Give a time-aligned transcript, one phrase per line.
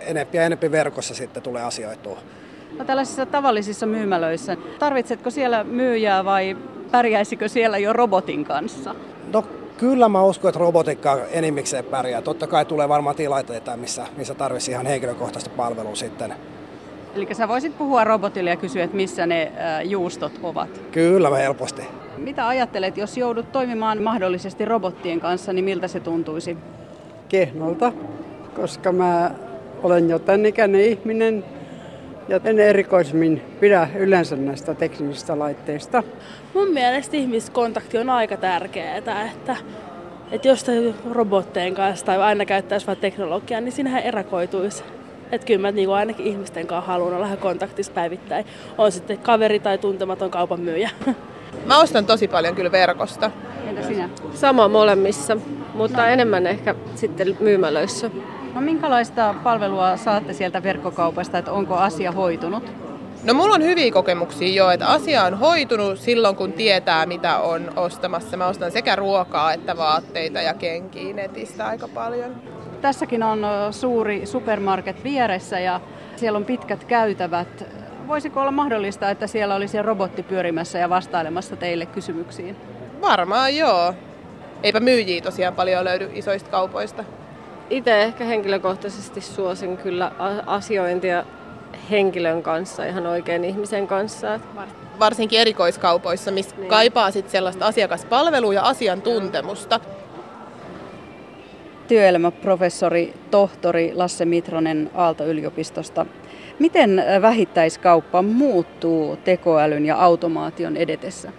[0.00, 2.18] enempi ja enempi verkossa sitten tulee asioitua.
[2.78, 6.56] No tällaisissa tavallisissa myymälöissä, tarvitsetko siellä myyjää vai
[6.90, 8.94] pärjäisikö siellä jo robotin kanssa?
[9.32, 9.44] No
[9.78, 12.22] kyllä mä uskon, että robotiikka enimmikseen pärjää.
[12.22, 16.34] Totta kai tulee varmaan tilanteita, missä, missä tarvitsisi ihan henkilökohtaista palvelua sitten.
[17.14, 19.52] Eli sä voisit puhua robotille ja kysyä, että missä ne
[19.84, 20.80] juustot ovat?
[20.92, 21.82] Kyllä, helposti.
[22.16, 26.56] Mitä ajattelet, jos joudut toimimaan mahdollisesti robottien kanssa, niin miltä se tuntuisi?
[27.28, 27.92] Kehnolta,
[28.56, 29.30] koska mä
[29.82, 31.44] olen jo tämän ikäinen ihminen
[32.28, 36.02] ja en erikoisemmin pidä yleensä näistä teknisistä laitteista.
[36.54, 39.26] Mun mielestä ihmiskontakti on aika tärkeää, että,
[40.32, 40.66] että jos
[41.10, 44.84] robotteen kanssa tai aina käyttäisi vain teknologiaa, niin siinähän erakoituisi.
[45.32, 48.46] Että kyllä mä niin ainakin ihmisten kanssa haluan olla kontaktissa päivittäin.
[48.78, 50.90] On sitten kaveri tai tuntematon kaupan myyjä.
[51.66, 53.30] Mä ostan tosi paljon kyllä verkosta.
[53.66, 54.08] Entä sinä?
[54.34, 55.36] Sama molemmissa,
[55.74, 56.06] mutta no.
[56.06, 58.10] enemmän ehkä sitten myymälöissä.
[58.54, 62.72] No minkälaista palvelua saatte sieltä verkkokaupasta, että onko asia hoitunut?
[63.24, 67.72] No mulla on hyviä kokemuksia jo, että asia on hoitunut silloin kun tietää mitä on
[67.76, 68.36] ostamassa.
[68.36, 72.34] Mä ostan sekä ruokaa että vaatteita ja kenkiä netistä aika paljon.
[72.80, 75.80] Tässäkin on suuri supermarket vieressä ja
[76.16, 77.64] siellä on pitkät käytävät.
[78.08, 82.56] Voisiko olla mahdollista, että siellä olisi robotti pyörimässä ja vastailemassa teille kysymyksiin?
[83.00, 83.94] Varmaan joo.
[84.62, 87.04] Eipä myyjiä tosiaan paljon löydy isoista kaupoista.
[87.70, 90.12] Itse ehkä henkilökohtaisesti suosin kyllä
[90.46, 91.24] asiointia
[91.90, 94.40] henkilön kanssa, ihan oikein ihmisen kanssa.
[94.98, 96.68] Varsinkin erikoiskaupoissa, missä niin.
[96.68, 99.80] kaipaa sit sellaista asiakaspalvelua ja asiantuntemusta.
[101.88, 106.06] Työelämäprofessori, tohtori Lasse Mitronen Aalto-yliopistosta.
[106.58, 111.32] Miten vähittäiskauppa muuttuu tekoälyn ja automaation edetessä?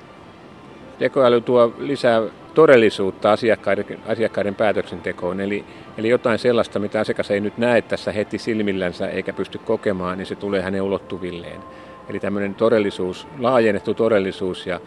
[1.00, 2.22] Tekoäly tuo lisää
[2.54, 5.40] todellisuutta asiakkaiden, asiakkaiden päätöksentekoon.
[5.40, 5.66] Eli,
[5.98, 10.26] eli jotain sellaista, mitä asiakas ei nyt näe tässä heti silmillänsä eikä pysty kokemaan, niin
[10.26, 11.62] se tulee hänen ulottuvilleen.
[12.10, 14.80] Eli tämmöinen todellisuus, laajennettu todellisuus ja,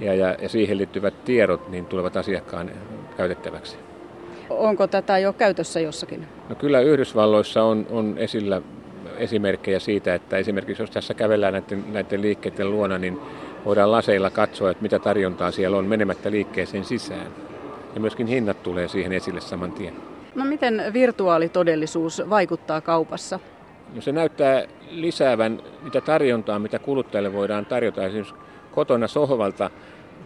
[0.00, 2.70] ja, ja, ja siihen liittyvät tiedot niin tulevat asiakkaan
[3.16, 3.76] käytettäväksi.
[4.50, 6.26] Onko tätä jo käytössä jossakin?
[6.48, 8.62] No kyllä Yhdysvalloissa on, on esillä
[9.16, 13.20] esimerkkejä siitä, että esimerkiksi jos tässä kävellään näiden, näiden liikkeiden luona, niin
[13.64, 17.26] voidaan laseilla katsoa, että mitä tarjontaa siellä on menemättä liikkeeseen sisään.
[17.94, 19.94] Ja myöskin hinnat tulee siihen esille saman tien.
[20.34, 23.40] No miten virtuaalitodellisuus vaikuttaa kaupassa?
[23.94, 28.06] No se näyttää lisäävän mitä tarjontaa, mitä kuluttajille voidaan tarjota.
[28.06, 28.34] Esimerkiksi
[28.74, 29.70] kotona sohvalta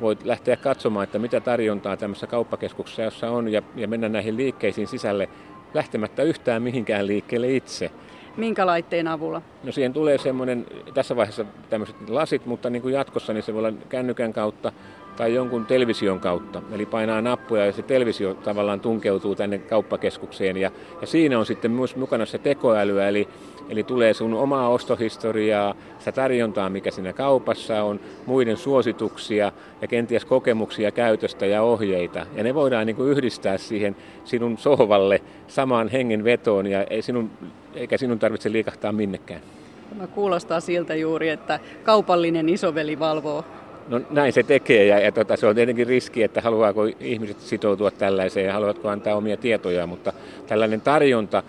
[0.00, 4.88] voit lähteä katsomaan, että mitä tarjontaa tämmöisessä kauppakeskuksessa jossa on ja, ja mennä näihin liikkeisiin
[4.88, 5.28] sisälle
[5.74, 7.90] lähtemättä yhtään mihinkään liikkeelle itse.
[8.36, 9.42] Minkä laitteen avulla?
[9.64, 13.58] No siihen tulee semmoinen, tässä vaiheessa tämmöiset lasit, mutta niin kuin jatkossa niin se voi
[13.58, 14.72] olla kännykän kautta
[15.16, 16.62] tai jonkun television kautta.
[16.72, 20.56] Eli painaa nappuja ja se televisio tavallaan tunkeutuu tänne kauppakeskukseen.
[20.56, 23.28] Ja, ja siinä on sitten myös mukana se tekoälyä, eli,
[23.68, 30.24] eli tulee sun omaa ostohistoriaa, sitä tarjontaa, mikä siinä kaupassa on, muiden suosituksia ja kenties
[30.24, 32.26] kokemuksia käytöstä ja ohjeita.
[32.34, 37.30] Ja ne voidaan niin kuin yhdistää siihen sinun sohvalle samaan hengen vetoon ja ei sinun,
[37.74, 39.40] eikä sinun tarvitse liikahtaa minnekään.
[39.88, 43.44] Tämä kuulostaa siltä juuri, että kaupallinen isoveli valvoo
[43.88, 47.90] No näin se tekee ja, ja tota, se on tietenkin riski, että haluaako ihmiset sitoutua
[47.90, 50.12] tällaiseen ja haluatko antaa omia tietoja, mutta
[50.46, 51.42] tällainen tarjonta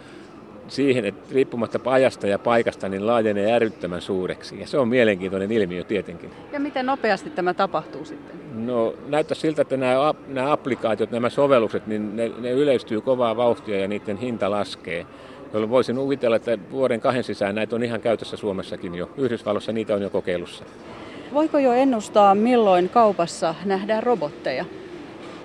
[0.68, 4.60] siihen, että riippumatta ajasta ja paikasta, niin laajenee ääryttömän suureksi.
[4.60, 6.32] Ja se on mielenkiintoinen ilmiö tietenkin.
[6.54, 8.38] Ja miten nopeasti tämä tapahtuu sitten?
[8.66, 13.80] No näyttää siltä, että nämä, nämä applikaatiot, nämä sovellukset, niin ne, ne yleistyy kovaa vauhtia
[13.80, 15.06] ja niiden hinta laskee.
[15.54, 19.10] Jolloin voisin uvitella, että vuoden kahden sisään näitä on ihan käytössä Suomessakin jo.
[19.18, 20.66] Yhdysvalloissa niitä on jo kokeilussa.
[21.34, 24.66] Voiko jo ennustaa, milloin kaupassa nähdään robotteja?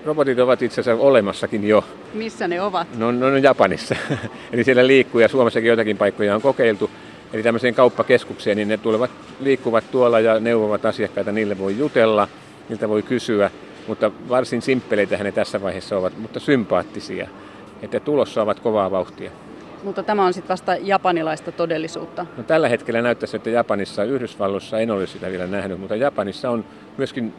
[0.05, 1.83] Robotit ovat itse asiassa olemassakin jo.
[2.13, 2.87] Missä ne ovat?
[2.97, 3.95] No, no, no Japanissa.
[4.53, 6.89] Eli siellä liikkuu ja Suomessakin joitakin paikkoja on kokeiltu.
[7.33, 12.27] Eli tämmöiseen kauppakeskukseen, niin ne tulevat, liikkuvat tuolla ja neuvovat asiakkaita, niille voi jutella,
[12.69, 13.51] niiltä voi kysyä,
[13.87, 17.27] mutta varsin simppeleitä ne tässä vaiheessa ovat, mutta sympaattisia.
[17.81, 19.31] Että tulossa ovat kovaa vauhtia.
[19.83, 22.25] Mutta tämä on sitten vasta japanilaista todellisuutta.
[22.37, 26.65] No, tällä hetkellä näyttäisi, että Japanissa, Yhdysvalloissa en ole sitä vielä nähnyt, mutta Japanissa on
[26.97, 27.33] myöskin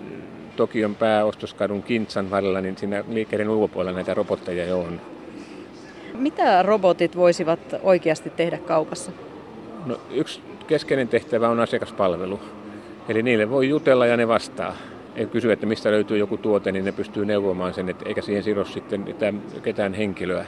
[0.56, 5.00] Tokion pääostoskadun Kintsan varrella, niin siinä liikkeiden ulkopuolella näitä robotteja jo on.
[6.14, 9.12] Mitä robotit voisivat oikeasti tehdä kaupassa?
[9.87, 12.40] No, yksi keskeinen tehtävä on asiakaspalvelu.
[13.08, 14.76] Eli niille voi jutella ja ne vastaa.
[15.17, 18.64] Ei kysy, että mistä löytyy joku tuote, niin ne pystyy neuvomaan sen, eikä siihen sido
[18.64, 19.14] sitten
[19.62, 20.47] ketään henkilöä.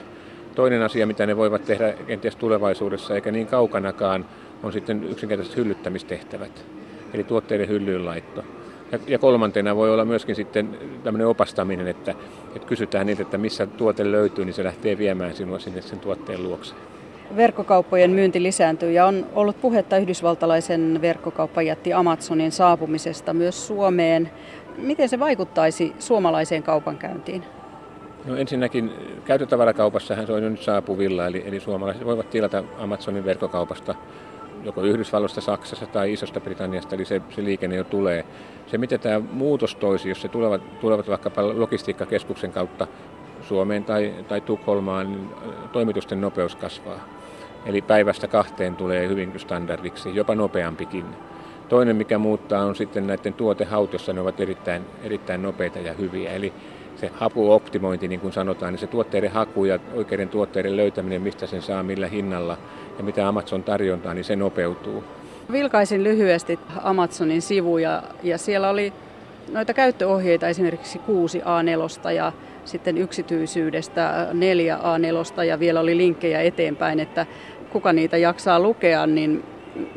[0.57, 4.25] Toinen asia, mitä ne voivat tehdä kenties tulevaisuudessa, eikä niin kaukanakaan,
[4.63, 6.65] on sitten yksinkertaiset hyllyttämistehtävät,
[7.15, 8.45] eli tuotteiden hyllyyn laitto.
[9.07, 12.15] Ja, kolmantena voi olla myöskin sitten tämmöinen opastaminen, että,
[12.55, 16.43] että kysytään niiltä, että missä tuote löytyy, niin se lähtee viemään sinua sinne sen tuotteen
[16.43, 16.75] luokse.
[17.37, 24.31] verkkokauppojen myynti lisääntyy ja on ollut puhetta yhdysvaltalaisen verkkokauppajätti Amazonin saapumisesta myös Suomeen.
[24.79, 27.43] Miten se vaikuttaisi suomalaiseen kaupankäyntiin?
[28.27, 28.93] No ensinnäkin
[29.25, 33.95] käytötavarakaupassahan se on jo nyt saapuvilla, eli, eli suomalaiset voivat tilata Amazonin verkkokaupasta
[34.65, 38.25] joko Yhdysvalloista, Saksasta tai Isosta Britanniasta, eli se, se liikenne jo tulee.
[38.67, 42.87] Se, mitä tämä muutos toisi, jos se tulevat, tulevat vaikkapa logistiikkakeskuksen kautta
[43.43, 45.29] Suomeen tai, tai Tukholmaan, niin
[45.73, 47.01] toimitusten nopeus kasvaa.
[47.67, 51.05] Eli päivästä kahteen tulee hyvin standardiksi, jopa nopeampikin.
[51.69, 56.33] Toinen, mikä muuttaa, on sitten näiden tuotehaut, jossa ne ovat erittäin, erittäin nopeita ja hyviä.
[56.33, 56.53] Eli
[56.97, 61.63] se hapuoptimointi, niin kuin sanotaan, niin se tuotteiden haku ja oikeiden tuotteiden löytäminen, mistä sen
[61.63, 62.59] saa, millä hinnalla
[62.99, 65.05] ja mitä Amazon tarjontaa, niin se nopeutuu.
[65.53, 68.93] Vilkaisin lyhyesti Amazonin sivuja ja siellä oli
[69.53, 72.33] noita käyttöohjeita esimerkiksi 6 A4 ja
[72.65, 77.27] sitten yksityisyydestä 4 A4 ja vielä oli linkkejä eteenpäin, että
[77.71, 79.45] kuka niitä jaksaa lukea, niin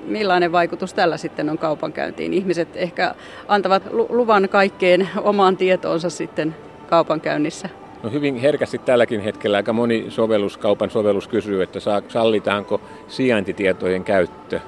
[0.05, 2.33] millainen vaikutus tällä sitten on kaupankäyntiin?
[2.33, 3.15] Ihmiset ehkä
[3.47, 6.55] antavat luvan kaikkeen omaan tietoonsa sitten
[6.89, 7.69] kaupankäynnissä?
[8.03, 14.59] No hyvin herkästi tälläkin hetkellä aika moni sovellus, kaupan sovellus kysyy, että sallitaanko sijaintitietojen käyttö.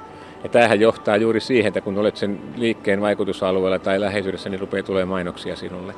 [0.44, 4.84] Ja tämähän johtaa juuri siihen, että kun olet sen liikkeen vaikutusalueella tai läheisyydessä, niin rupeaa
[4.84, 5.94] tulemaan mainoksia sinulle.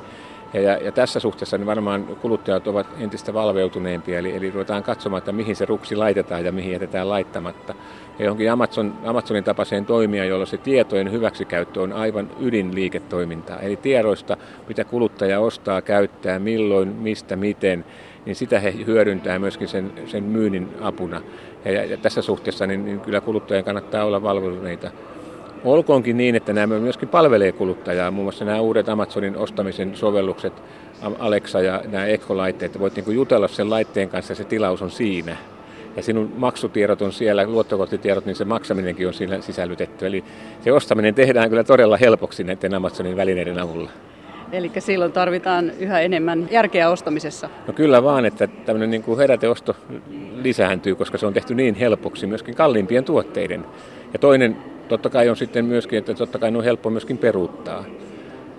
[0.54, 5.32] Ja, ja, tässä suhteessa niin varmaan kuluttajat ovat entistä valveutuneempia, eli, eli ruvetaan katsomaan, että
[5.32, 7.74] mihin se ruksi laitetaan ja mihin jätetään laittamatta.
[8.18, 13.60] Ja johonkin Amazon, Amazonin tapaiseen toimia, jolla se tietojen hyväksikäyttö on aivan ydinliiketoimintaa.
[13.60, 14.36] Eli tiedoista,
[14.68, 17.84] mitä kuluttaja ostaa, käyttää, milloin, mistä, miten,
[18.26, 21.20] niin sitä he hyödyntää myöskin sen, sen myynnin apuna.
[21.64, 24.90] Ja, ja, ja tässä suhteessa niin, niin kyllä kuluttajien kannattaa olla valveutuneita.
[25.64, 30.52] Olkoonkin niin, että nämä myöskin palvelee kuluttajaa, muun muassa nämä uudet Amazonin ostamisen sovellukset,
[31.18, 35.36] Alexa ja nämä Echo-laitteet, voit niin jutella sen laitteen kanssa ja se tilaus on siinä.
[35.96, 40.06] Ja sinun maksutiedot on siellä, luottokorttitiedot, niin se maksaminenkin on siinä sisällytetty.
[40.06, 40.24] Eli
[40.60, 43.90] se ostaminen tehdään kyllä todella helpoksi näiden Amazonin välineiden avulla.
[44.52, 47.50] Eli silloin tarvitaan yhä enemmän järkeä ostamisessa.
[47.66, 49.76] No kyllä vaan, että tämmöinen niin kuin heräteosto
[50.42, 53.64] lisääntyy, koska se on tehty niin helpoksi myöskin kalliimpien tuotteiden.
[54.14, 54.56] Ja toinen
[54.88, 57.84] totta kai on sitten myöskin, että totta kai ne on helppo myöskin peruuttaa.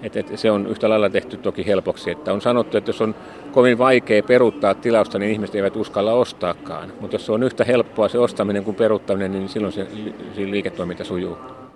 [0.04, 2.12] Et, et se on yhtä lailla tehty toki helpoksi.
[2.12, 3.16] Että on sanottu, että jos on
[3.52, 6.94] kovin vaikea peruuttaa tilausta, niin ihmiset eivät uskalla ostaakaan.
[7.02, 9.88] Mutta jos se on yhtä helppoa se ostaminen kuin peruuttaminen, niin silloin se,
[10.36, 11.38] se liiketoiminta sujuu.